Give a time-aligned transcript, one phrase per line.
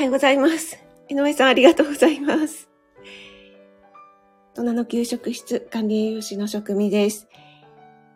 [0.00, 0.78] はようございます。
[1.10, 2.70] 井上さん、ありがとうございます。
[4.54, 7.28] 大人の給食室管理栄養士の職味です。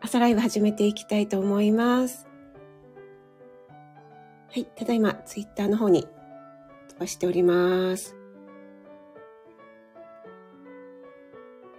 [0.00, 2.26] 朝ライブ始めていきたいと思います。
[4.50, 6.08] はい、ただいま、ツイッターの方に
[6.88, 8.16] 飛ばしております。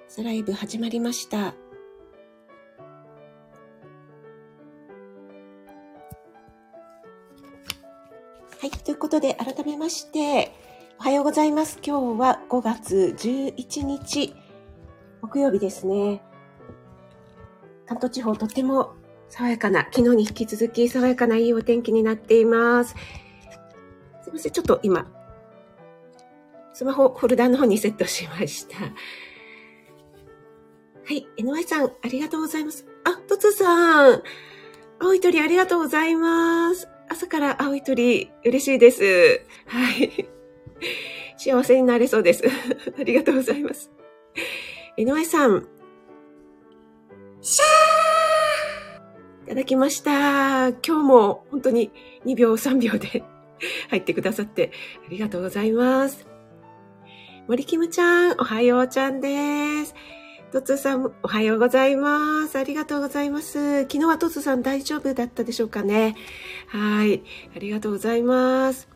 [0.07, 1.55] 朝ライブ始まりました。
[9.05, 10.51] ということで、改めまして、
[10.99, 11.77] おはようございます。
[11.85, 14.33] 今日は5月11日、
[15.21, 16.23] 木曜日ですね。
[17.85, 18.95] 関東地方とても
[19.29, 22.95] 爽やかな、昨日に引き続き爽やかないいお天気になっています。
[24.23, 24.51] すいません。
[24.51, 25.05] ちょっと今、
[26.73, 28.79] スマホホルダーの方にセットしました。
[28.79, 28.89] は
[31.11, 31.27] い。
[31.37, 32.87] NY さん、ありがとうございます。
[33.03, 34.23] あ、トツさん。
[34.99, 36.94] 青い鳥ありがとうございます。
[37.15, 39.41] 朝から青い鳥、嬉しいです。
[39.67, 40.27] はい。
[41.37, 42.43] 幸せになれそうです。
[42.99, 43.89] ありがとうございます。
[44.97, 45.65] 井上さん。
[47.39, 50.71] シャーいただきました。
[50.71, 51.89] 今日も本当に
[52.25, 53.23] 2秒3秒で
[53.91, 54.71] 入ってくださって
[55.07, 56.27] ありがとうございます。
[57.47, 59.95] 森キムちゃん、おはようちゃんです。
[60.55, 62.57] トツさん、おはようございます。
[62.57, 63.81] ありがとうございます。
[63.81, 66.15] 昨日はトツさん大丈夫だったでしょうかね。
[66.69, 67.23] はい。
[67.53, 68.87] ありがとうございます。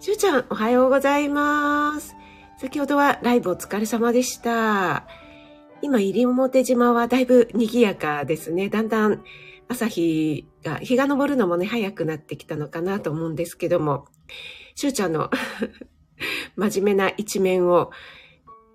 [0.00, 2.16] しゅうちゃん、おはようございます。
[2.58, 5.06] 先ほどはライブお疲れ様でした。
[5.82, 8.70] 今、入表島はだいぶ賑やかですね。
[8.70, 9.22] だんだん
[9.68, 14.06] 朝日が、日が昇るのもね、早くなってきたのかなと思うんですけども、
[14.74, 15.28] しゅうちゃんの
[16.56, 17.90] 真面目な一面を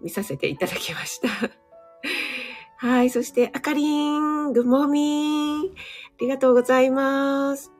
[0.03, 1.62] 見させていただきました。
[2.83, 3.09] はい。
[3.09, 5.67] そして、あかりん、ぐもみん。
[5.67, 5.69] あ
[6.19, 7.71] りがとうございます。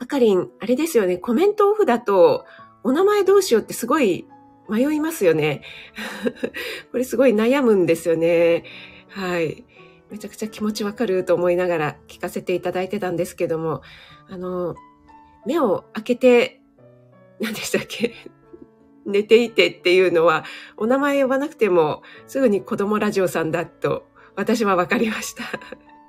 [0.00, 1.18] あかりん、あれですよね。
[1.18, 2.44] コメントオフだと、
[2.82, 4.26] お名前どうしようってすごい
[4.68, 5.62] 迷いますよね。
[6.90, 8.64] これすごい悩むんですよね。
[9.10, 9.64] はい。
[10.10, 13.82] めちゃくちゃ気持ちわかると思いながら聞かせていただいてたんですけども、
[14.28, 14.74] あの、
[15.46, 16.60] 目を開けて、
[17.38, 18.16] 何でしたっけ？
[19.06, 20.44] 寝ていてっていうのは、
[20.76, 25.44] お名前呼ばなくてもすぐに子供ラジオさんだと私は分かりました。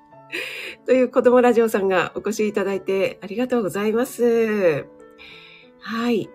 [0.85, 4.85] という子供ラジオさんがお越しいただいてありがとうございます。
[5.79, 6.29] はい。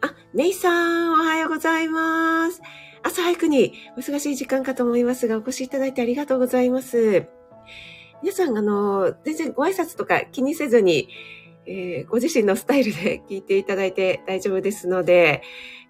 [0.00, 2.60] あ、メイさん、おはようございます。
[3.02, 7.26] 朝早くにお忙しい時間かと思いますが、お越しいただいてありがとうございます。
[8.22, 11.08] 皆さん、あの、全然ご挨拶とか気にせずに、
[11.66, 15.42] えー、ご自身のスタイルで聞いていただいて大丈夫ですので、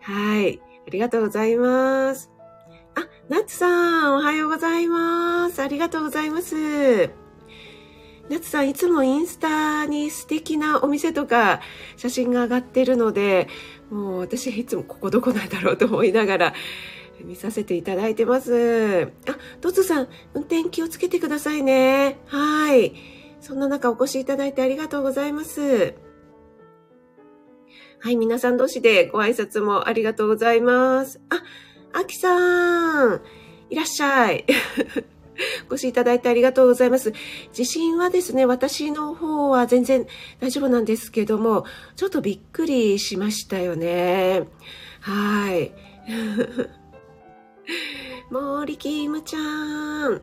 [0.07, 0.61] はい。
[0.87, 2.31] ありがとうございます。
[2.95, 5.61] あ、ナッツさん、おはようございます。
[5.61, 7.11] ありがとうございます。
[8.31, 11.61] ナツさん、いつもインスタに素敵なお店とか
[11.97, 13.49] 写真が上がってるので、
[13.91, 16.55] もう私いつもここどこなんだろうと思いながら
[17.25, 19.11] 見させていただいてます。
[19.29, 22.21] あ、トツさん、運転気をつけてくださいね。
[22.27, 22.95] はい。
[23.41, 25.95] そんな中お越しいただいてありがとうございます。
[27.99, 31.21] はい、皆さん同士でご挨拶もありがとうございます。
[31.31, 31.43] あ、
[31.99, 33.21] あきさん、
[33.71, 34.45] いらっしゃい。
[35.71, 37.13] お越しいただいてありがとうございます。
[37.53, 40.07] 地震はですね、私の方は全然
[40.41, 41.65] 大丈夫なんですけども、
[41.97, 44.47] ちょっとびっくりしましたよね。
[45.01, 45.73] はい。
[48.31, 50.21] 森キムちゃん。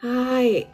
[0.32, 0.68] はい。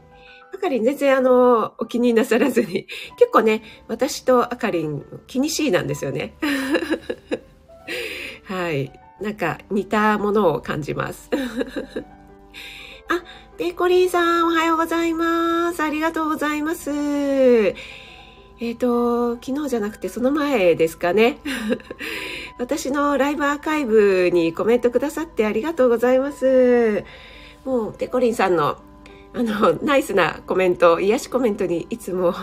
[0.58, 2.88] あかりん全然あの、お気になさらずに。
[3.16, 6.34] 結構ね、私とあかりん気にしいなんですよね。
[8.44, 8.90] はい。
[9.20, 11.30] なんか似たものを感じます。
[13.08, 13.22] あ、
[13.56, 15.80] ペコリーさんおはようございます。
[15.80, 16.90] ありがとうございます。
[16.90, 21.38] えっ、ー、と、昨日じゃなくてその前ですかね。
[22.58, 27.04] 私のライブアーカイブにコメントくださってありがとうございます。
[27.64, 28.78] もう、ペコリンさんの
[29.38, 32.34] あの、ナイスなコメント、癒しコメントにいつも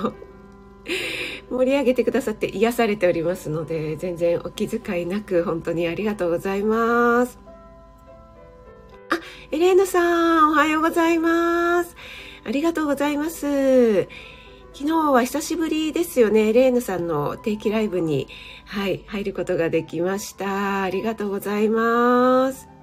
[1.52, 7.38] 盛り上げてくださって癒されておりますので、全然お気遣いなく本当にありがとうございます。
[9.10, 9.20] あ、
[9.52, 11.98] エレーヌさん、おはようございます。
[12.46, 14.08] ありがとうございます。
[14.72, 16.48] 昨日は久しぶりですよね。
[16.48, 18.30] エレーヌさんの定期ライブに、
[18.68, 20.84] はい、入ることができました。
[20.84, 22.75] ありがとうございます。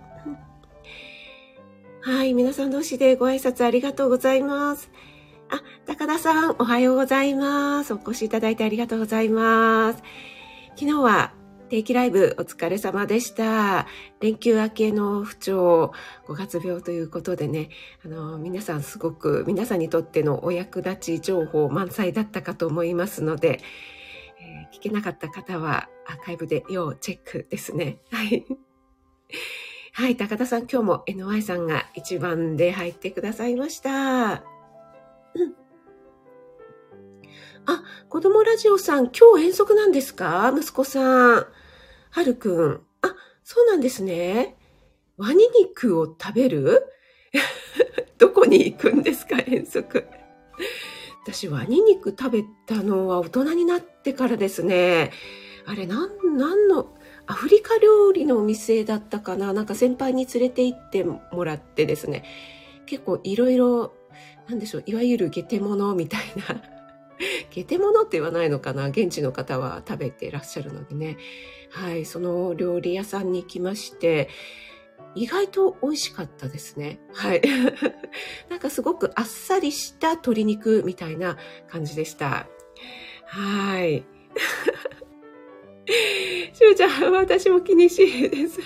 [2.04, 4.90] はい、皆さん同士でご挨拶ありがとうございます。
[5.50, 7.94] あ、高田さん、おはようございます。
[7.94, 10.02] お越しいただいてありがとうございます。
[10.75, 11.32] 昨日は
[11.69, 13.87] 定期ライブお疲れ様でした。
[14.19, 15.93] 連休明けの不調、
[16.26, 17.69] 5月病ということでね、
[18.04, 23.60] あの、皆さんすごく、皆さんにとってのお役立ち情報満載だったかと思いますので、
[24.40, 27.99] えー、聞けなかった方はアーカイブで要チェックですね。
[28.10, 28.44] はい。
[29.94, 33.90] はい、高田さん、今日も NY さんが一番で入ってくださいました。
[33.90, 35.54] うん。
[37.66, 40.52] あ、子供ラジオさん、今日遠足なんですか？
[40.56, 41.46] 息子さん。
[42.10, 42.80] はるくん。
[43.02, 44.56] あ、そうなんですね。
[45.18, 46.84] ワニ肉を食べる？
[48.16, 50.06] どこに行くんですか遠足。
[51.24, 55.12] 私、ワニ肉食べたのは大人になってからですね。
[55.66, 56.96] あれ、なん、なんの、
[57.26, 62.24] アフリカ料理のお店だったかななんか先輩に連れて行ってもらってですね。
[62.86, 63.94] 結構いろいろ、
[64.48, 66.62] なんでしょう、いわゆるゲテモノみたいな。
[67.50, 71.16] ゲテモノって言わないのかな現地の方は食べてらっしゃるのでね。
[71.70, 74.28] はい、その料理屋さんに行きまして、
[75.14, 77.00] 意外と美味しかったですね。
[77.12, 77.42] はい。
[78.48, 81.36] なんかすごくあっさりした鶏肉みたいな
[81.68, 82.48] 感じでした。
[83.26, 84.04] はい。
[85.87, 88.61] しゅうちゃん、私も気にしいです。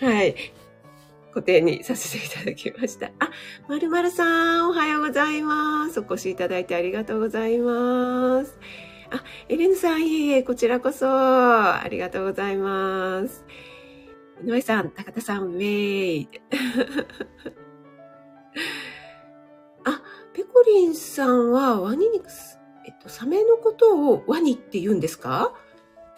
[0.04, 0.34] はい。
[1.32, 3.06] 固定にさせていただきました。
[3.18, 3.30] あ、
[3.68, 6.00] まるまるさん、おはようございます。
[6.00, 8.58] お越しいただいてありがとうございます。
[9.10, 13.44] あ、エレンさん、いえいえ、こちらこそ、ありがとうございます。
[14.44, 16.28] 井上さん、高田さん、ウェイ。
[19.84, 20.02] あ、
[20.34, 22.26] ペコリンさんはワニ肉、
[22.86, 25.54] えっと、サメのことをワニって言うんですか？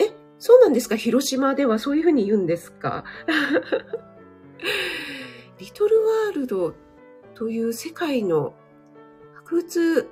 [0.00, 0.96] え、そうなんですか？
[0.96, 3.04] 広島ではそういうふうに言うんですか？
[5.58, 5.96] リトル
[6.26, 6.74] ワールド
[7.34, 8.54] という世界の
[9.34, 10.08] 博物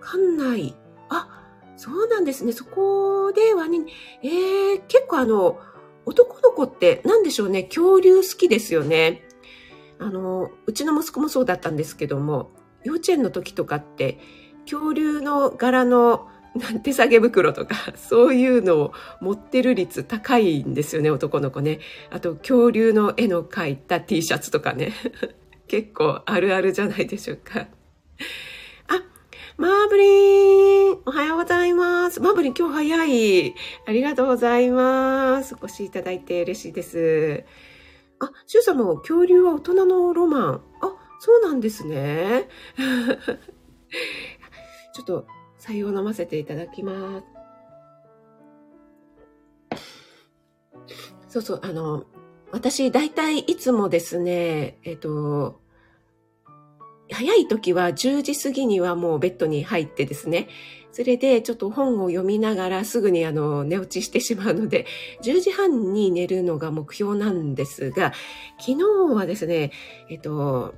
[0.00, 0.74] 館内。
[1.08, 1.42] あ、
[1.76, 2.52] そうなんですね。
[2.52, 3.86] そこでワニ、
[4.22, 5.58] えー、結構あの、
[6.04, 9.22] 男の子って何でしょうね、恐竜好きですよね。
[9.98, 12.50] あの、うちの息子もそうだったんですけども、
[12.84, 14.18] 幼稚園の時とかって、
[14.66, 16.28] 恐竜の柄の
[16.82, 21.80] 手提げ袋とか、 そういうのを持ってる率高いんですよね、男の子ね。
[22.10, 24.92] あと、恐竜の絵の描いた T シャツとかね。
[25.68, 27.66] 結構あるあるじゃないでしょうか
[28.88, 29.02] あ。
[29.56, 32.20] マーブリンおはようございます。
[32.20, 33.54] マーブリン今日早い。
[33.86, 35.56] ありがとうございます。
[35.60, 37.44] お越しいただいて嬉しいです。
[38.18, 40.60] あ、シュウさんも恐竜は大人のロマン。
[40.80, 42.48] あ、そうなんですね。
[44.96, 45.26] ちょっと、
[45.58, 47.26] 採用飲ませていただきます。
[51.28, 52.04] そうそう、あの、
[52.50, 55.60] 私、大体いつもですね、えっと、
[57.10, 60.48] 早い時は10時過ぎにはもうベッドに入ってですね、
[60.92, 64.86] それでちょっと本を読みながらすぐにあの寝落ちしてしまうので、
[65.22, 68.14] 10時半に寝るのが目標なんですが、
[68.58, 69.72] 昨日はですね、
[70.08, 70.74] えっと、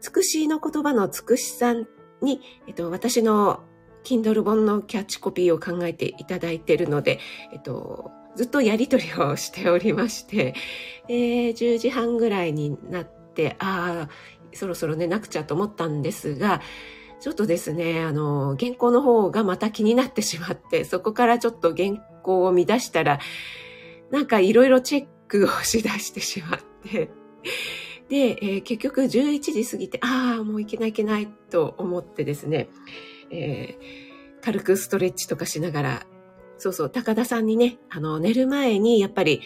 [0.00, 1.88] つくしの言葉のつくしさん
[2.22, 3.60] に、えっと、私の
[4.04, 7.18] Kindle 本のキャッチコピーを考えていただいているので、
[7.52, 10.54] えっと、ずっとやりとりをしておりまして、
[11.08, 14.08] えー、10時半ぐらいになって、ああ、
[14.52, 16.60] そろそろ寝なくちゃと思ったんですが、
[17.20, 23.18] ちょっとですね、あの、原稿の方がまた気になってしまって、そこからちょっと原稿を見出したら、
[24.10, 27.10] なんかいろいろチェックをしだしてしまって、
[28.08, 32.68] で、えー、結局11時過ぎて、ああ、もういけないいけないと思ってですね、
[33.30, 36.06] えー、軽くストレッチとかしながら、
[36.58, 39.40] そうそう、高田さんにね、あの、寝る前にやっぱり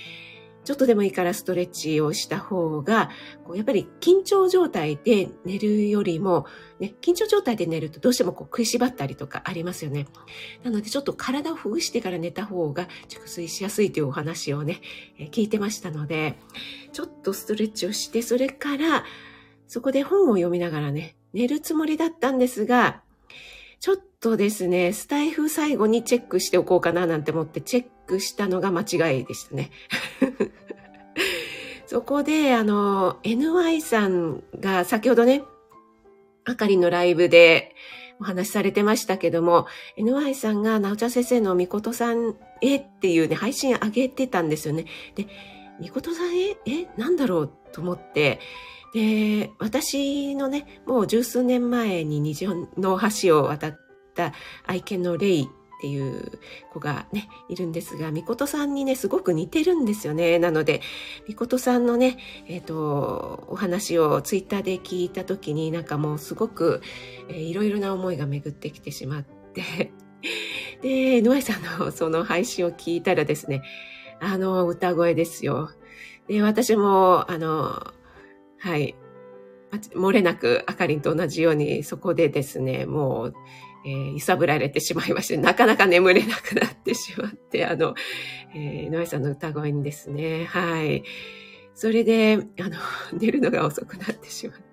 [0.64, 3.10] ちょっとでもいいからストレッチをした方が、
[3.44, 6.46] こうやっぱり緊張状態で寝るよりも、
[6.78, 10.06] ね、緊張状態で寝るとどうしてもこう食いしばったりとかありますよね。
[10.62, 14.80] なのでちょっと体をほぐしてから寝た方が熟睡しやすいというお話をね、
[15.18, 16.38] え聞いてましたので、
[16.92, 19.04] ちょっとストレッチをして、それから
[19.66, 23.02] そこで本を読みながらね、寝るつもりだったんですが、
[23.78, 29.70] ちょっとですね、スタイフ最後にチェックしておこうかななんて思ってチェックしたのが間違いでしたね。
[31.86, 35.44] そこで、あの、NY さんが先ほどね、
[36.44, 37.74] あかりのライブで
[38.20, 44.86] お話しされてましたけども、NY さんがなおちゃん先生のみことさんへっていうね、配信上げてたんですよね。
[45.14, 45.26] で、
[45.80, 46.56] みことさんへ？
[46.66, 48.40] え、なんだろうと思って、
[48.92, 53.78] で、私のね、もう十数年前に日本の橋を渡っ
[54.14, 54.32] た
[54.66, 55.48] 愛犬のレイ
[55.80, 56.38] っていう
[56.70, 60.38] 子がね、いるんですが、みことさんにね、すごく似てるんですよね。
[60.38, 60.82] なので、
[61.26, 66.82] みことさんのね、えっ、ー、と、お話をツイッターで聞いたときになんかもうすごく、
[67.30, 69.90] えー、いろいろな思いが巡ってきてしまって、
[70.82, 73.62] で、ノエさんのその配信を聞いたらですね、
[74.20, 75.70] あの歌声ですよ。
[76.28, 77.94] で、私も、あの、
[78.58, 78.94] はい。
[79.94, 83.34] 漏れなくあかりんと同じようにそこでですね、もう、
[83.86, 87.94] えー、揺さぶられてしまいまして、なかなか眠れなくなってしまって、あの、
[88.54, 91.04] えー、井上さんの歌声にですね、はい。
[91.74, 92.76] それで、あの、
[93.18, 94.64] 寝るのが遅くなってしまって。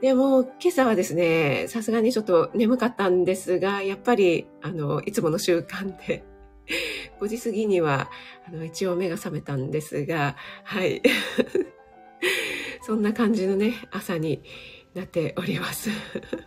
[0.00, 6.24] でも、今朝はですね、さすがにちょっと眠かったんですが、やっぱり、あの、いつもの習慣で、
[7.20, 8.10] 5時過ぎには、
[8.46, 11.02] あの、一応目が覚めたんですが、はい。
[12.84, 14.42] そんな感じのね、朝に
[14.94, 15.88] なっております。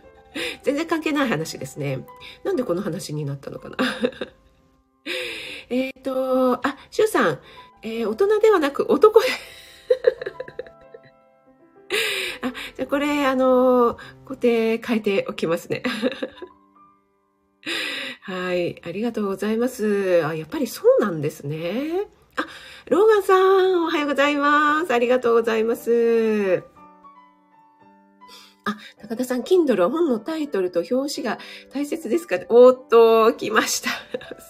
[0.62, 2.06] 全然関係ない話ですね。
[2.44, 3.76] なんでこの話になったのかな
[5.68, 7.40] えっと、あ、シュウさん、
[7.82, 9.26] えー、大人ではなく男で
[12.42, 15.82] あ、じゃこれ、あの固定変えておきますね。
[18.22, 18.80] はい。
[18.84, 20.24] ありがとうございます。
[20.24, 22.06] あ、やっぱりそうなんですね。
[22.38, 22.46] あ、
[22.88, 24.92] ローガンさん、おはようございます。
[24.94, 26.62] ありがとうございます。
[28.64, 31.38] あ、高田さん、Kindle は本のタイトルと表紙が
[31.72, 32.38] 大切ですか？
[32.48, 33.90] おっと、来ました。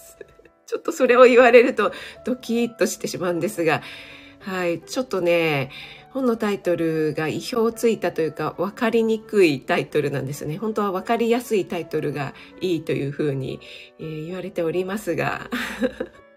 [0.67, 1.91] ちょっとそれを言われると
[2.25, 3.81] ドキッとしてしまうんですが、
[4.39, 5.71] はい、ちょっとね、
[6.11, 10.57] 本のタイトルが意表をついたというか分かりにくいタイトルなんですね。
[10.57, 13.59] 本当は分かりやすいタイトルがいいというふうに、
[13.99, 15.49] えー、言われておりますが。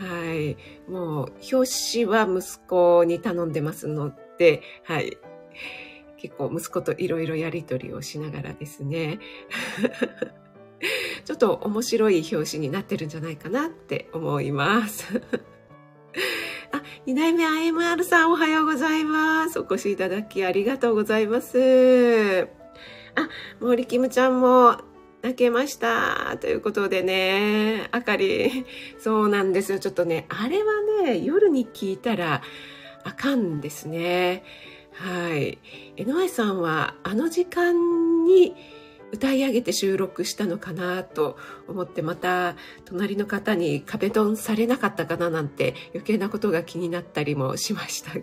[0.00, 0.56] はい。
[0.90, 5.18] もう、表紙は息子に頼んでますので、はい。
[6.16, 9.18] 結構息子といろいろやりとりをしながらですね。
[11.26, 15.20] ちょっと面白い表紙になってるんじゃないかなって思います。
[16.72, 19.58] あ、二代目 IMR さんおはようございます。
[19.58, 22.48] お越しいただきありがとうございます。
[23.16, 23.28] あ、
[23.60, 24.78] 森キムちゃんも
[25.22, 26.36] 泣けました。
[26.40, 28.64] ということでね、あかり、
[28.98, 29.78] そうなんですよ。
[29.78, 30.72] ちょっとね、あれは
[31.04, 32.42] ね、夜に聞いたら
[33.04, 34.44] あかんですね。
[34.92, 35.58] はい。
[35.96, 38.54] 江上さんはあの時間に
[39.12, 41.36] 歌い上げて収録したのかなと
[41.68, 48.20] 思ってまた隣の方に壁ドンされなかったかななんて余計なことが気になったりもしましたが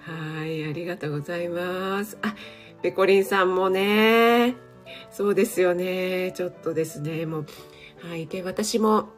[0.38, 2.34] はいありがとうございますあ
[2.82, 4.69] ペコリンさんもね
[5.10, 6.32] そうですよね。
[6.32, 7.26] ちょっとですね。
[7.26, 7.46] もう
[8.02, 8.26] はい。
[8.26, 9.08] で私も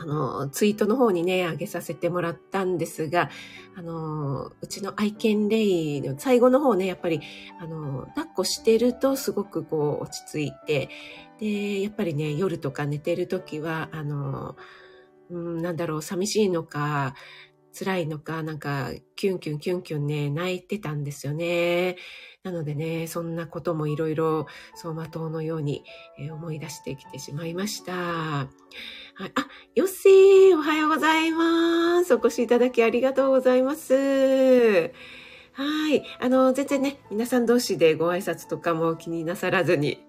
[0.00, 3.30] あの、ツイートの方にね、上げさせてもらったんですが、
[3.76, 7.20] あの、うちの愛犬レイの最後の方ね、やっぱり、
[7.60, 10.88] あの、抱っこしてるとすごくこう落ち着いて、
[11.40, 14.56] で、やっぱりね、夜とか寝てる時は、あの、
[15.30, 17.14] うん、なんだろう、寂しいのか、
[17.76, 21.96] 辛いのか、なんか、キュンキュンキュンキュンね、泣いてたんですよね。
[22.48, 25.84] なのでね、そんなこともいろいろ走馬灯のように、
[26.18, 27.92] え、思い出してきてしまいました。
[27.92, 28.48] は
[29.26, 32.14] い、あ、よっしー、おはようございます。
[32.14, 33.92] お越しいただきありがとうございます。
[33.92, 34.88] は
[35.92, 36.02] い。
[36.20, 40.02] あの、全然ね、皆さん同士でご挨拶とかも気になさらずに、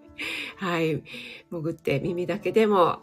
[0.55, 1.03] はい。
[1.51, 2.99] 潜って耳だけでも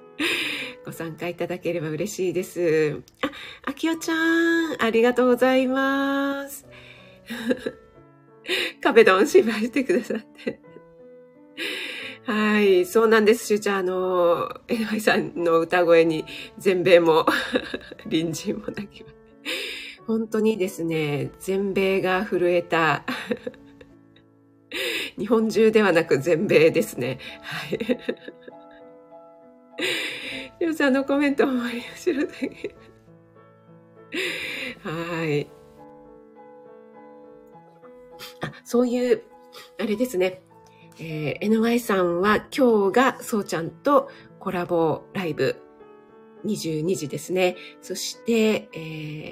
[0.86, 3.02] ご参加いただければ嬉しいです。
[3.20, 3.30] あ、
[3.66, 6.66] あきおちゃん、ありがとうございます。
[8.80, 10.60] 壁ドン芝居してくださって。
[12.24, 13.78] はい、そうなんです、しゅうちゃん。
[13.78, 16.24] あの、えないさんの歌声に
[16.58, 17.24] 全米も
[18.04, 19.16] 隣人も泣きます。
[20.06, 23.04] 本当にですね、全米が震えた。
[25.18, 27.18] 日本中ではなく全米ですね。
[27.42, 27.78] はい。
[30.60, 32.74] りょうさんのコメントもあり後ろだけ。
[34.82, 35.48] はい。
[38.40, 39.22] あ、そういう、
[39.80, 40.42] あれですね。
[40.98, 44.08] えー、NY さんは今日がそうちゃんと
[44.38, 45.60] コラボライブ
[46.44, 47.56] 22時ですね。
[47.82, 48.78] そして、え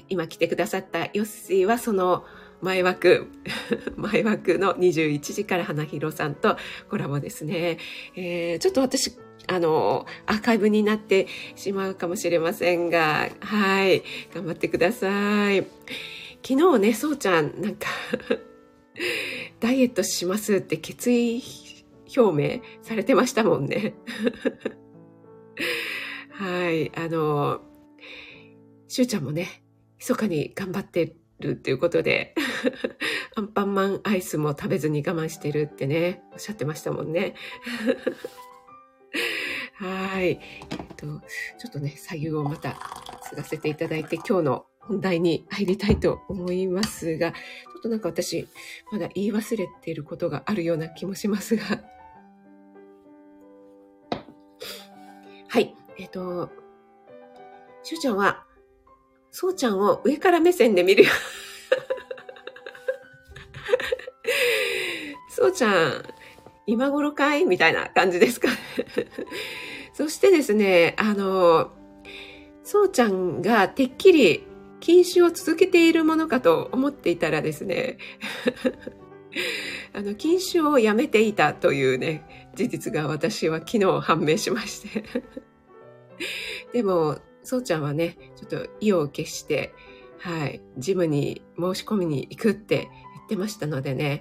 [0.00, 2.24] ー、今来てくださったヨッシーはその
[2.60, 3.28] 前枠、
[3.96, 6.56] 前枠の21時から花広さんと
[6.90, 7.78] コラボですね。
[8.14, 14.02] えー、ちょっと私あの、アーカイブになってしまうかもしれませんが、はい、
[14.34, 15.66] 頑張ってください。
[16.46, 17.86] 昨日ね、そうちゃん、なんか
[19.60, 21.42] ダイエットしますって決意
[22.16, 23.94] 表明されてましたもんね。
[26.30, 27.60] はい、あの、
[28.88, 29.62] しゅうちゃんもね、
[29.98, 32.34] 密かに頑張ってるっていうことで、
[33.36, 37.34] アンパンマンアイスも食べずに我慢してるってね、おっしゃってましたもんね。
[39.74, 40.28] はい。
[40.28, 40.38] えっ
[40.96, 42.78] と、ちょっとね、左右をまた
[43.28, 48.48] 継がせていただいて、今日の本題に入りたいと思いますが、ちょっとなんか私、
[48.90, 51.62] まだ言い忘れていることがあるような気もしますが。
[55.48, 55.74] はい。
[55.96, 56.50] えっと、
[57.82, 58.44] しゅうちゃんは、
[59.30, 61.10] そうちゃんを上から目線で見るよ。
[65.30, 66.04] そうちゃん、
[66.66, 68.48] 今頃かいみたいな感じですか、
[69.94, 71.72] そしてですね、あの、
[72.62, 74.46] そうちゃんがてっきり
[74.84, 77.96] 禁酒を続けているものかと思っていたらですね、
[79.94, 85.04] あの、禁酒をやめていたというね、事実が私は昨日判明しまして
[86.74, 89.72] でも、そうちゃんはね、ちょっと意を決して、
[90.18, 94.20] はい、ジムに申し込みに行くって言ってましたのでね、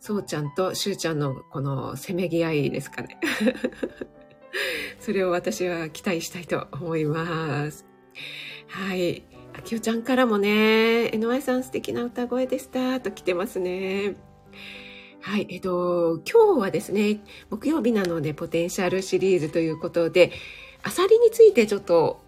[0.00, 3.20] そうちゃんとしゅうちゃんのこのせめぎ合いですかね。
[5.00, 7.84] それを私は期待したいと思います。
[8.68, 9.35] はい。
[9.58, 10.48] あきおちゃんからもね、
[11.14, 14.14] NY さん素敵な歌声でしたと来てますね。
[15.22, 15.46] はい。
[15.48, 20.30] えっと、今日はですね、木曜日なのでポテンシャルシリーズということで、
[20.82, 22.20] アサリについてちょっと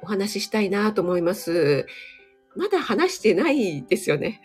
[0.00, 1.86] お話ししたいなと思います。
[2.56, 4.40] まだ話してないですよね。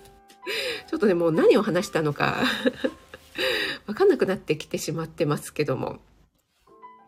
[0.88, 2.44] ちょっとね、もう何を話したのか
[3.86, 6.00] わかんなくなってきてしまってますけども。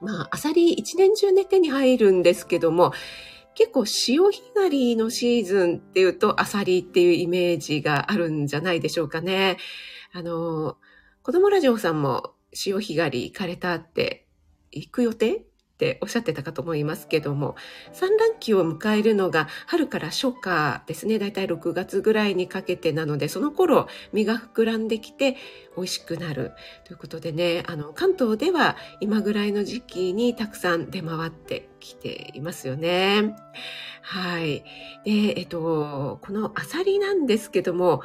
[0.01, 2.93] まあ、アサリ一年中ね、手に入るんですけども、
[3.59, 9.57] 結構潮干狩りのシーズンっていうとアサリっていうイメージがあるんじゃないでしょうかね。
[10.13, 10.77] あの、
[11.25, 14.29] 子供ラジオさんも潮干狩り行かれたって
[14.71, 15.45] 行く予定？
[15.79, 17.57] ておっしゃってたかと思いますけども、
[17.93, 21.19] 産卵期を迎えるのが春から初夏ですね。
[21.19, 25.37] だいたい6月ぐらいにかけてなので、その頃身が膨らんできて
[25.77, 26.53] 美味しくなる
[26.85, 33.37] ということでね、あの、関東では今ぐらいの時期にたくさん出回ってきていますよね。
[34.03, 34.65] はい。
[35.05, 38.03] で、えっと、このアサリなんですけども、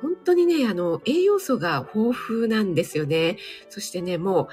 [0.00, 3.36] 本当にね、あの、栄養素が豊富なんですよね。
[3.68, 4.48] そしてね、もう、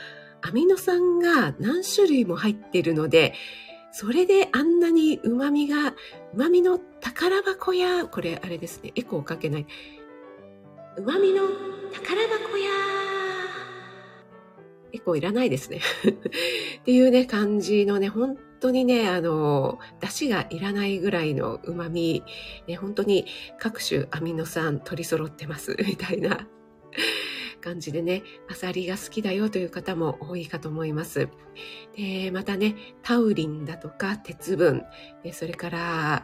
[0.46, 3.34] アミノ酸が何種類も入っているので、
[3.92, 5.96] それであんなに旨味が、
[6.36, 9.66] 旨味の宝箱や、これあれですね、エコーかけない。
[10.98, 11.48] 旨味の
[11.94, 12.70] 宝箱や、
[14.94, 15.82] エコーいらないですね。
[16.80, 22.24] っていうね、感じのね、本当にね、あの、出汁がいらないぐらいの旨味、
[22.68, 23.26] ね、本当に
[23.58, 26.48] 各種アミノ酸取り揃ってます、みたいな。
[27.66, 31.30] 感じでね、アサリが好きだよという方も多いかと思います。
[31.98, 34.84] で、またね、タウリンだとか鉄分、
[35.34, 36.24] それから、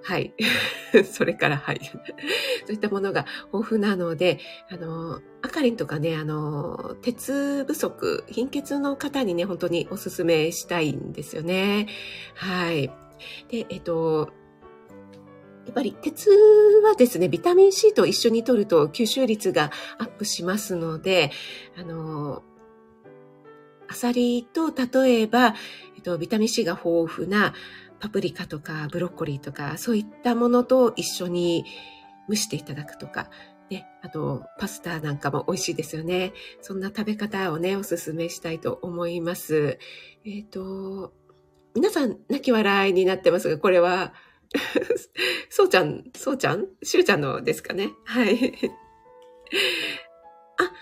[0.00, 0.32] はい。
[1.12, 1.80] それから、はい。
[2.64, 4.38] そういったものが豊富なので、
[4.70, 11.88] あの、アカリンとかね、あの、鉄不足、貧血の方にね、本当にお勧めしたいんですよね。
[12.34, 12.92] はい。
[13.48, 14.30] で、えっと、
[15.68, 16.30] やっぱり鉄
[16.82, 21.30] はですね、ビタミン C と一緒に摂ると吸収率がアップしますので、
[21.76, 22.42] あの、
[23.86, 25.54] アサリと例えば、
[25.94, 27.52] えっと、ビタミン C が豊富な
[28.00, 31.66] パプリカとかブロッコリーとか、そういったものと一緒に
[32.30, 33.28] 蒸していただくとか、
[33.70, 36.32] ね、あと、パスタなんかも美味しいですよね。
[36.62, 39.78] そんな食べ方をね、おすすめしたいと思います。
[40.24, 41.12] えっ、と、
[41.74, 44.14] 皆さん、泣き笑いになってますが、これは
[45.50, 46.66] そうちゃん、そうちゃん？
[46.82, 47.90] しゅうちゃんのですかね？
[48.04, 48.54] はい。
[50.58, 50.72] あ、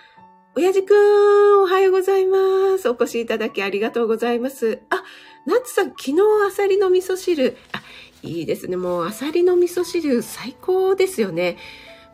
[0.56, 2.88] 親父くん、おはようございます。
[2.88, 4.80] お越しいただきありがとうございます。
[4.90, 5.02] あ、
[5.46, 6.14] ナッツさん、昨日
[6.46, 7.56] アサリの味噌汁。
[7.72, 7.82] あ、
[8.22, 8.76] いいですね。
[8.76, 11.56] もうアサリの味噌汁最高ですよね。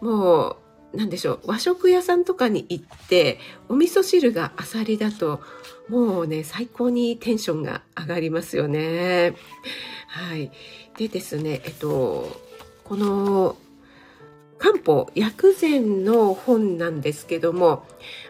[0.00, 0.56] も
[0.92, 1.40] う、なんでしょう。
[1.46, 3.38] 和食屋さんとかに行って、
[3.68, 5.40] お味噌汁がアサリだと、
[5.88, 9.34] もうね、最高にテンションが上がりますよね。
[10.08, 10.52] はい。
[10.96, 12.40] でですね、えっと、
[12.84, 13.56] この
[14.58, 17.84] 漢方薬膳の本なんですけども、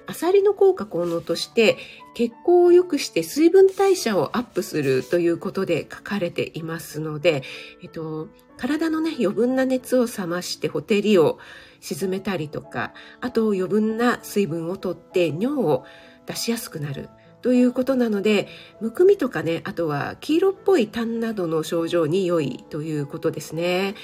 [0.06, 1.76] アサリの効果効能として
[2.14, 7.42] 血行を良くして水分代謝をアップするということで書かれていますので、
[7.82, 11.38] えっと、体のね、余分な熱を冷ましてほてりを
[11.80, 15.84] 沈めたりとか、あと余分な水分をとって尿を
[16.26, 17.08] 出しやすくなる。
[17.42, 18.48] ということなので、
[18.80, 23.94] むくみとかね、あとは黄色っぽい痰などの症状に良いということですね。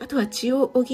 [0.00, 0.84] あとは血を補っ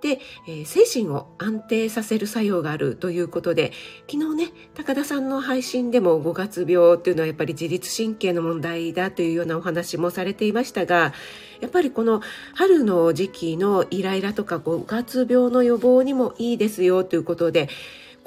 [0.00, 3.72] て、えー、精神を安定させる作用があるということで、
[4.10, 11.12] 昨日ね、高田さんの配信でも5月病っていうのはやっぱり自律神経の問題だというようなお話もされていましたが、
[11.60, 12.20] やっぱりこの
[12.54, 17.68] 春の時期のイライラとか5月病の予防にもいいですよということで、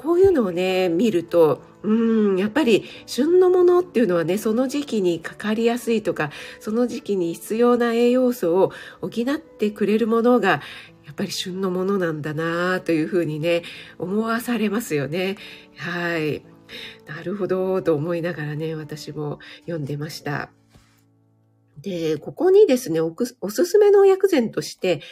[0.00, 10.62] こういうのをね、見ると、うん、やっぱり旬のものっていうのはね、その時期にかかりやすいとか、その時期に必要な栄養素を補ってくれるものが、
[11.04, 13.60] やっぱり旬のものなんだなというふうにね、
[13.98, 15.36] 思わされますよね。
[15.76, 16.42] はい。
[17.06, 20.48] なるほど、と思いながらね、私も読んでました。
[21.82, 25.02] で、ここにですね、おおすすめの薬膳として、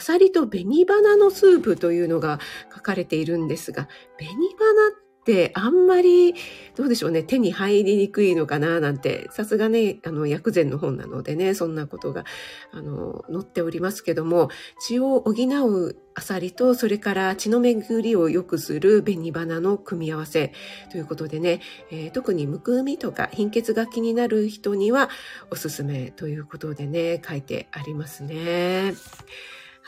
[0.00, 2.40] アサリと紅花のスープというのが
[2.74, 3.86] 書かれているんですが、
[4.16, 6.34] 紅花ってあんまり、
[6.74, 12.24] どうでしょうね、手に入りにくいのかななんて、さすがね、あの、薬膳の本なのでね、そんなことが、
[12.72, 14.48] あの、載っておりますけども、
[14.80, 20.54] 血を補うアサリと、それから血の巡りを良くする紅花の組み合わせ
[20.90, 21.60] ということでね、
[21.90, 25.10] えー、特にむくみとか貧血が気になる人には
[25.50, 28.94] おすすめということでね、書いてありますね。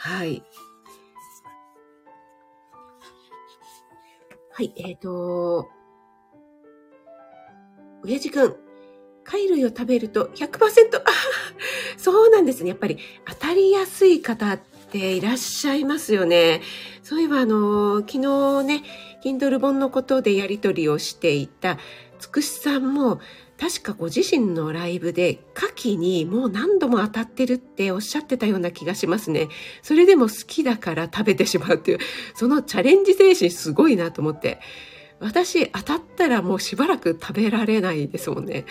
[0.03, 0.43] はい。
[4.51, 5.69] はい、えっ、ー、と、
[8.05, 8.57] 親父くん、
[9.23, 11.03] 貝類を食べると100%、
[11.97, 12.71] そうなんですね。
[12.71, 14.61] やっぱり当たりやすい方っ
[14.91, 16.63] ていらっしゃいますよね。
[17.05, 18.83] そういえばあの、昨日ね、
[19.25, 21.79] Kindle 本のことでやりとりをしていた
[22.19, 23.21] つくしさんも
[23.63, 29.51] 確かご自身のライブで牡蠣にもう何度も当たってるっておっしゃってたような気がしますね。
[29.83, 31.99] それでも好きだから食べてしまうっていう、
[32.35, 34.59] そのチャレンジ精神すごいなと思って。
[35.21, 38.65] 私当たったらもうしばらく食べられないですもんね。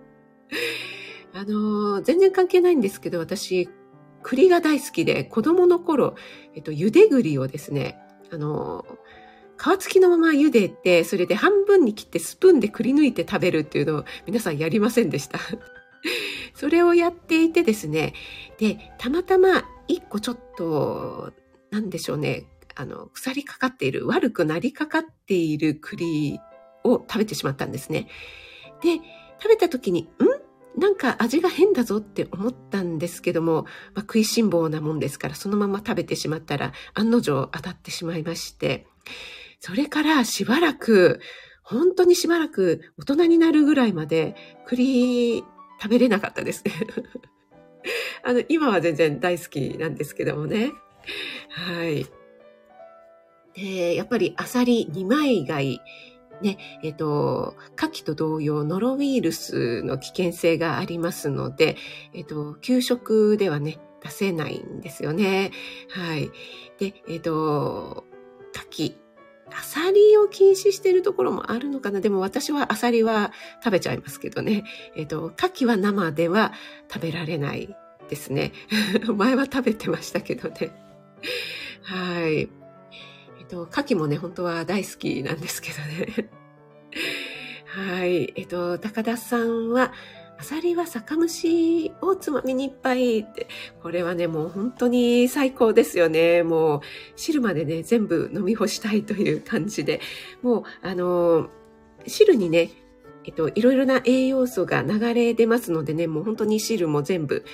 [1.32, 3.70] あの全然関係ないんですけど、私、
[4.22, 6.14] 栗が大好きで、子供の頃、
[6.54, 7.96] えっと、茹で栗をですね、
[8.30, 8.84] あの
[9.62, 15.38] 皮付きのまま茹でて、それで半分に切ってスプーンでくり抜いて食べるっていうのを皆さんやりませんでした。
[16.52, 18.12] それをやっていてですね、
[18.58, 21.32] で、たまたま一個ちょっと、
[21.70, 26.40] なんでしょうね、あの、腐りかかっている、悪くなりかかっている栗
[26.82, 28.08] を食べてしまったんですね。
[28.82, 28.96] で、
[29.40, 30.80] 食べた時に、ん？
[30.80, 38.86] なんか味が変だぞって思ったんですけども、まあ、食いしん坊なもんですから、そのまま食べてしまったら、案の定当たってしまいまして、
[39.64, 41.20] それからしばらく、
[41.62, 44.34] 本当にしばらく大人になるぐらいまで
[44.66, 45.38] 栗
[45.80, 46.64] 食べれなかったです。
[48.26, 50.72] あの、今は全然大好きなんですけどもね。
[51.48, 52.06] はい。
[53.54, 55.80] で、やっぱりアサリ二枚貝、
[56.40, 61.76] ね、えっ、と、牡蠣と同様、ノロウイルスの危険性がありますので、
[62.14, 65.52] えっ、と、給食ではね、出せないんですよね。
[65.88, 66.32] はい。
[66.80, 68.04] で、えっ、と、
[68.52, 69.01] 牡蠣、
[69.56, 72.00] アサリを禁止しているところもあるのかな？
[72.00, 74.64] でも私はアサリは食べちゃいますけどね。
[74.96, 76.52] えっ、ー、と、牡蠣は生では
[76.92, 77.76] 食べられない
[78.08, 78.52] ですね。
[79.16, 80.70] 前は食べてましたけどね。
[81.82, 82.40] はい。
[82.40, 86.30] えっ、ー、と、牡蠣もね、本当は大好きなんですけどね。
[87.66, 88.32] はい。
[88.36, 89.92] えっ、ー、と、高田さんは、
[90.42, 93.46] アサリは酒蒸しをつまみにいっぱいって、
[93.80, 96.42] これはね、もう本当に最高ですよね。
[96.42, 96.80] もう
[97.14, 100.00] 汁までね、全部飲み干したいという感じで、
[100.42, 101.48] もう、あの、
[102.08, 102.70] 汁にね、
[103.24, 107.44] えっと、いろいろな栄養素が流れ出ますのでね、もう本当に汁も全部、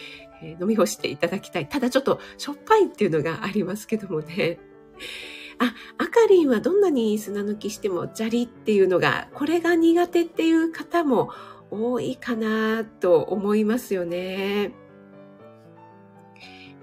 [0.43, 1.69] えー、飲み干していただきたい。
[1.69, 4.59] ただちょっとしょっぱいっていうのがありますけどもね。
[5.59, 11.29] あ、あかりんはどんなに砂抜きしても砂利っていうのが、これが苦手っていう方も
[11.71, 14.73] 多いかなと思いますよね。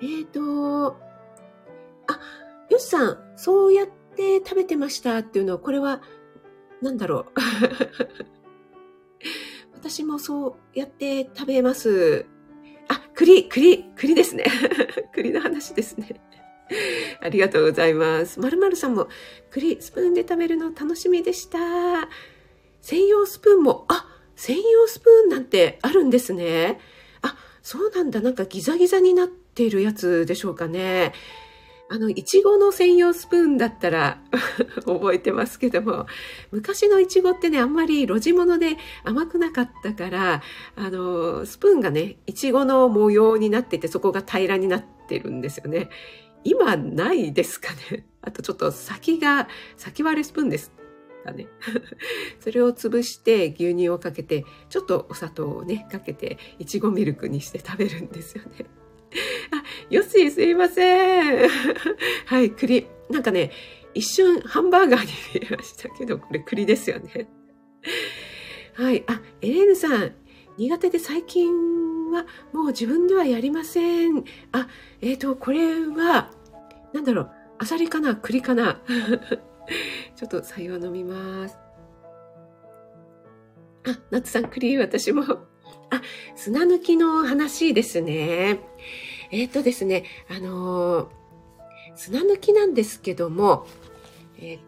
[0.01, 0.97] えっ、ー、と、
[2.07, 2.19] あ、
[2.69, 6.01] よしさん、そうやって食べてましたっていうのは、これは、
[6.81, 7.25] なんだろう。
[9.73, 12.25] 私もそうやって食べます。
[12.87, 14.45] あ、栗、栗、栗ですね。
[15.13, 16.21] 栗の話ですね。
[17.21, 18.39] ありがとうございます。
[18.39, 19.07] まるまるさんも
[19.51, 21.59] 栗スプーンで食べるの楽しみでした。
[22.81, 26.79] 専用スプーンも、あ、専用スプーンなんてあるんですね。
[27.21, 28.21] あ、そうなんだ。
[28.21, 31.13] なんかギザギザになっているやつでしょうかね。
[31.87, 34.19] あの、いちごの専用スプーンだったら
[34.85, 36.07] 覚えてますけども、
[36.51, 40.41] 昔のいちごってね、あんまり路地物で甘くなかったから、
[40.75, 45.89] あの、スプーンがね、いちごの模様になってて、そこが平らになってるんですよね。
[46.43, 48.05] 今ないですかね。
[48.21, 50.71] あとちょっと先が、先割れスプーンです
[51.25, 51.47] かね。
[52.39, 58.65] それを潰して牛乳をかけて、ちょっとお砂糖をね、かけて、いちごミルクにして食べるんですよね。
[59.51, 61.49] あ、よし、すいません。
[62.25, 62.87] はい、栗。
[63.09, 63.51] なんかね、
[63.93, 65.11] 一瞬ハンバーガーに
[65.41, 67.27] 見えましたけど、これ栗ですよね。
[68.73, 69.03] はい。
[69.07, 70.11] あ、エレーヌさん、
[70.57, 74.23] 苦手で最近はもう自分ではやりません。
[74.51, 74.67] あ、
[75.01, 76.31] えっ、ー、と、これは、
[76.93, 78.15] なんだろう、アサリかな？
[78.15, 78.81] 栗かな？
[80.15, 81.57] ちょっと採用飲みます。
[83.87, 85.23] あ、ナツさん、クリー私も。
[85.91, 86.01] あ、
[86.35, 88.59] 砂抜きの話ですね。
[89.31, 91.07] えっ、ー、とですね、あのー、
[91.95, 93.67] 砂抜きなんですけども、
[94.39, 94.59] えっ、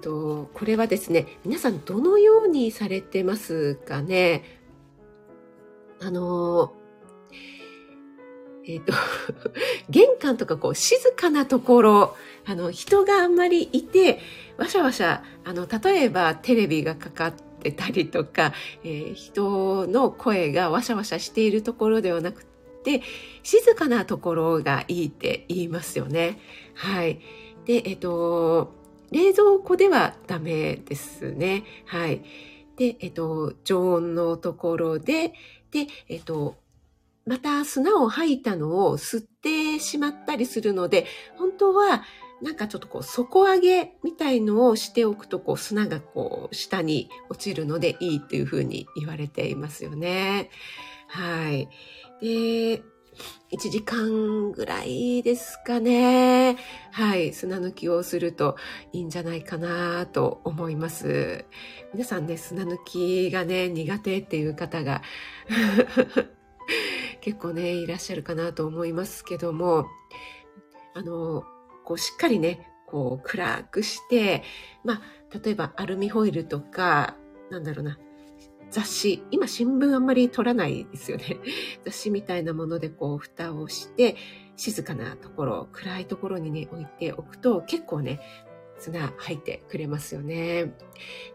[0.00, 4.44] ー、と、これはですね、皆さんどのようにされてますかね？
[6.00, 6.74] あの
[8.66, 8.92] えっ、と、
[9.90, 14.20] 玄関とかこう静かなところ、あの、人があんまりいて、
[14.56, 18.52] わしゃわしゃ、あの、例えばテレビがかかってたりとか、
[18.84, 22.44] えー、人の声がわしゃわしゃしているところではなく
[22.84, 23.02] て、
[23.42, 26.38] 静かなところがいいって言いますよね。
[26.74, 27.20] はい。
[27.64, 28.74] で、えっ、と、
[29.10, 31.64] 冷蔵庫ではダメですね。
[31.86, 32.22] はい。
[32.76, 35.32] で、えっ、と、常温のところで、
[35.70, 36.56] で、えっ、と、
[37.26, 41.06] また砂を吐いたのを吸ってしまったりするので、
[41.38, 42.02] 本当は
[42.44, 50.50] なんかちょっとこう底上げみたいのをしておくとこう砂がこう下に落ちるのでいいっていうふうに言われていますよね。
[51.08, 51.70] はい。
[52.20, 52.82] で、
[53.50, 56.58] 1時間ぐらいですかね。
[56.92, 57.32] はい。
[57.32, 58.56] 砂抜きをすると
[58.92, 61.46] いいんじゃないかなと思います。
[61.94, 65.00] 皆さんね、砂抜きがね、苦手っていう方が
[67.22, 69.86] 結構ね、いらっしゃるかなと思いますけども、
[70.92, 71.44] あの、
[71.84, 74.42] こうしっかりね、こう暗くして、
[74.84, 75.02] まあ、
[75.44, 77.16] 例えばアルミホイルとか、
[77.50, 77.98] なんだろうな、
[78.70, 81.36] 雑誌、今新聞あんまり撮らないですよね。
[81.84, 84.16] 雑誌みたいなものでこう蓋をして、
[84.56, 88.20] 静かなところ、暗いところにね、置いておくと結構ね、
[88.78, 90.74] 砂入ってくれますよね。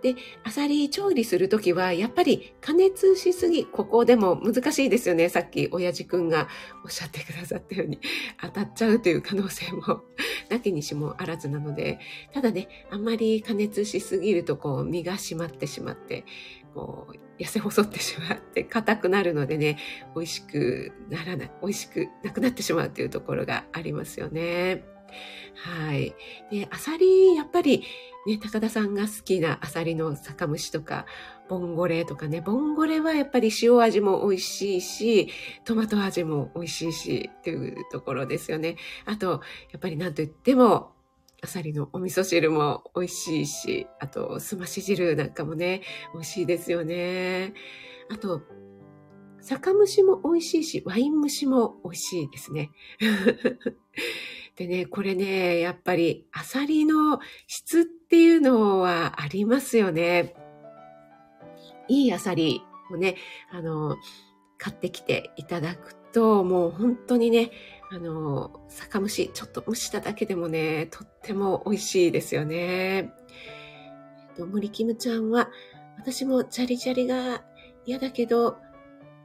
[0.01, 5.29] で、アサリ調理するときは、やっぱり加熱しすぎ、ここでも難しいですよね。
[5.29, 6.47] さっき親父くんが
[6.83, 7.99] おっしゃってくださったように、
[8.41, 10.03] 当たっちゃうという可能性も
[10.49, 11.99] なきにしもあらずなので、
[12.33, 16.25] ただね、あんまり加熱しすぎると、こう、身が締まってしまって、
[16.73, 19.77] こう、痩せ細ってしまって硬くなるのでね、
[20.15, 24.83] 美味しくならない、美味しくなくなってしまうというところがありますよね。
[25.55, 26.15] はい。
[26.51, 27.83] で、アサリ、やっぱり、
[28.27, 31.05] ね、高田さんが好きなアサリの酒蒸しとか、
[31.47, 35.29] ボンゴレとかね、ボンゴレはやっぱり塩味も美味しいし、
[35.65, 38.75] トマト味も美味しいし、っていうところですよね。
[39.05, 39.41] あと、
[39.71, 40.91] やっぱりなんと言っても、
[41.41, 45.81] アサリのお味噌汁も美味しいし、あと、すまし汁なんかもね、
[46.13, 47.53] 美味しいですよね。
[48.09, 48.41] あと、
[49.41, 52.71] 酒蒸しも美味しいし、ワイン蒸しも美味しいですね。
[54.59, 60.35] でね、これね、やっぱりアサリの質っていうのはありますよね。
[61.87, 63.15] いいアサリをね、
[63.53, 63.95] あの、
[64.57, 67.51] 買ってきていただくと、もう本当にね、
[67.89, 73.13] あの、酒蒸し、ちょっと蒸しただけでもね、とっても美味しいですよね。
[74.35, 75.49] と、森キムちゃんは、
[75.97, 77.45] 私もジャリジャリが
[77.85, 78.57] 嫌だけど、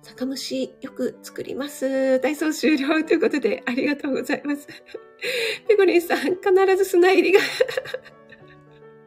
[0.05, 2.21] 酒蒸しよく作ります。
[2.21, 4.69] 体操終了ということでありがとうございます。
[5.67, 6.43] ペコリンさん、必
[6.77, 7.41] ず砂入りが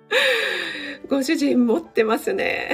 [1.08, 2.72] ご主人持ってますね。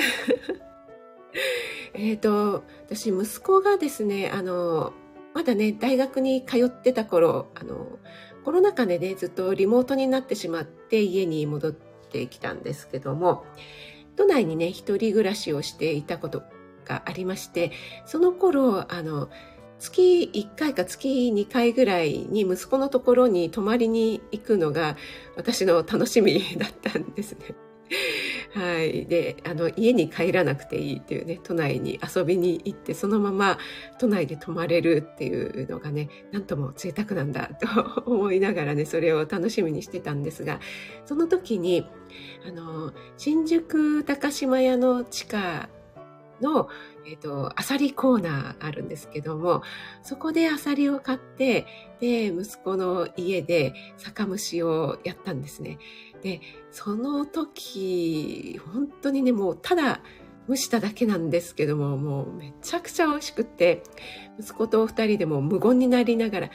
[1.94, 4.94] えっと、私、息子がですね、あの、
[5.34, 8.00] まだね、大学に通ってた頃、あの、
[8.46, 13.44] コロナ禍でね、ずっとリモートになってしまって家に戻ってきたんですけども、
[14.16, 16.42] 都内にね、一人暮らしをしていたこと
[16.84, 17.72] がありまして、
[18.06, 19.30] その頃、あの、
[19.80, 24.96] 月1回か月2回ぐらいに息子のところに泊まりに行くのが
[25.36, 27.56] 私の楽しみだったんですね。
[28.54, 29.06] はい。
[29.06, 33.58] で、あの、家に帰らなくていいっていうね、都内に遊びに行って、そのまま
[34.00, 40.60] 都内で泊まれるっていうのがね、なんとも贅沢なんだ と思いながらね、それを楽しみにしてたんですが、
[41.06, 41.86] その時に、
[42.48, 45.70] あの、新宿高島屋の地下
[46.44, 46.70] の、
[47.08, 49.64] えっ、ー、と、アサリコーナーあるんですけども、
[50.04, 51.66] そこでアサリを買って、
[52.00, 55.80] で、息子の家で酒蒸しをやったんですね。
[56.22, 60.02] で、その時、本当にね、もうただ
[60.48, 63.84] 蒸しただけなんですけども、もうめちゃくちゃ美味しくって、
[64.40, 66.50] 息子と二人でも無言になりながら、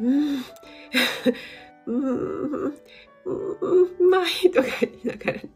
[0.00, 0.38] うーん、
[1.86, 2.72] うーん、
[3.24, 5.48] うまいとか言いながら、え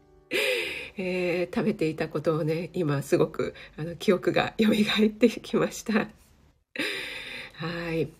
[1.67, 4.67] ー、食べていたことをね、今すごくあの記憶が蘇
[5.05, 5.93] ってきました。
[7.53, 8.11] はい。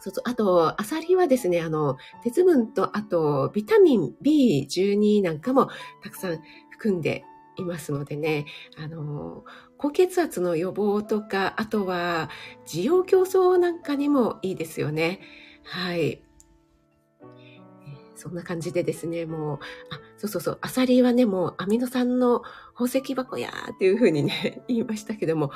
[0.00, 0.24] そうそう。
[0.26, 5.68] あと、アサリはですね、あの、鉄分と、あと、ビタミン B12 なんかも
[6.02, 7.24] たくさん含んで
[7.56, 9.44] いますのでね、あの、
[9.76, 12.30] 高血圧の予防とか、あとは、
[12.66, 15.20] 需要競争なんかにもいいですよね。
[15.64, 16.22] はい。
[18.18, 19.58] そんな感じでですね、もう、
[19.90, 22.42] あ、そうそうそう、アサリはね、もうアミノ酸の
[22.74, 25.52] 宝石箱やーっていうふうにね、 言いましたけども、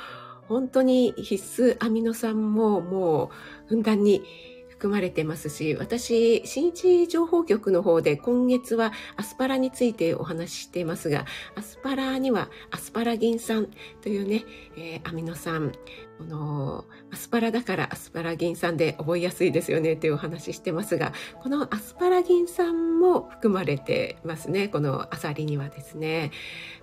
[0.47, 3.31] 本当に必須アミノ酸もも
[3.65, 4.23] うふんだんに
[4.69, 13.69] 含まれてますし、私、新一情報局の方で今月はアスパラについてお話ししていますが、アスパラにはアスパラギン酸
[14.01, 14.43] というね、
[14.75, 15.71] えー、アミノ酸、
[16.17, 24.67] このアスパラだからアスパラギン酸で覚えやすいですよねっていうお話してますが、このアスパラギン酸も含まれてますね。
[24.67, 26.31] このアサリにはですね。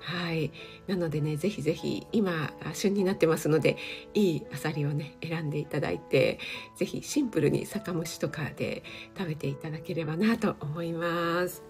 [0.00, 0.52] はい。
[0.88, 3.76] なのでね、ぜひぜひ今旬になってますので、
[4.14, 6.38] いいアサリをね、選んでいただいて、
[6.76, 8.82] ぜひシンプルに酒蒸しとかで
[9.16, 11.62] 食べていただければなと思います。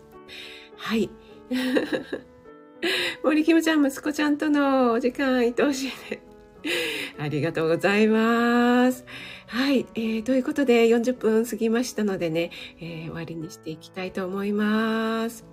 [0.76, 1.10] はい。
[3.22, 6.29] 森キムちゃん、息子ちゃんとのお時間、愛おしいね。
[7.18, 9.04] ありがとうございます。
[9.46, 15.44] はい、えー、ということで40分過ぎましたのでね、えー、終わりにしていきたいと思います。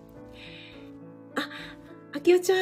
[1.36, 1.50] あ、
[2.14, 2.56] あきおちゃ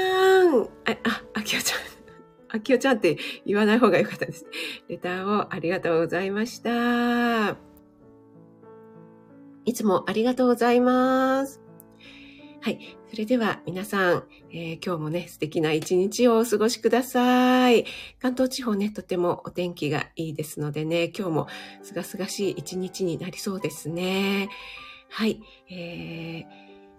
[0.43, 0.63] ん。
[0.63, 0.67] あ、
[1.03, 1.79] あ、あきおちゃん。
[2.57, 4.45] あきおちゃんって言わない方がよかったです。
[4.87, 7.57] レターをありがとうございました。
[9.65, 11.64] いつもありがとうございます。
[12.65, 12.79] はい。
[13.11, 17.85] それでは皆さん、えー、今日もね、素敵な一日をお過ごしください。
[18.19, 21.47] 関東地方ね、とてもお天気がいいですのでね、今日も
[21.83, 24.49] すがすがしい一日になりそうですね。
[25.09, 25.43] はい。
[25.69, 26.43] えー、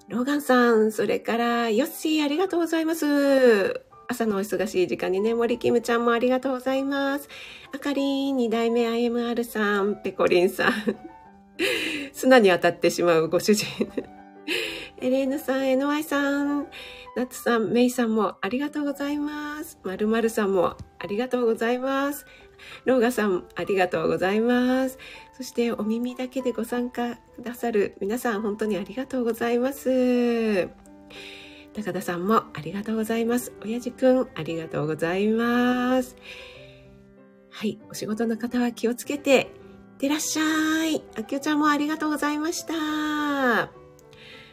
[0.07, 3.81] ローガンさん、それからヨッシーありがとうございます。
[4.07, 7.29] 朝のお忙しい時間にね、森キムちゃんもありがとうございます。
[7.74, 10.72] あかりん、二代目 IMR さん、ペコリンさん。
[12.14, 13.66] 砂に当たってしまうご主人。
[14.98, 16.66] エレーヌさん、NY さん、
[17.16, 19.78] ナツさん、メイさんもありがとうございます。
[19.82, 22.26] まるまるさんもありがとうございます。
[22.85, 24.98] ローガさん、ありがとうございます。
[25.37, 30.68] そしてお耳だけでご参加くださる皆さん、本当にありがとうございます。
[31.74, 33.52] 高田さんもありがとうございます。
[33.62, 36.16] 親父くん、ありがとうございます。
[37.50, 39.52] はい、お仕事の方は気をつけて、
[39.96, 41.02] いってらっしゃい。
[41.18, 43.86] あきおちゃんもありがとうございました。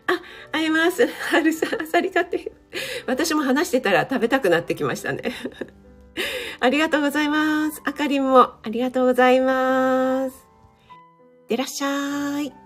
[0.08, 1.08] あ、会えます。
[1.32, 2.52] はるさん、あさり買って。
[3.08, 5.24] 私も話してたら食べたくなってきましたね。
[6.60, 7.82] ありがとうございます。
[7.86, 10.48] あかりもありがとうございます。
[11.42, 12.63] いってらっしゃい。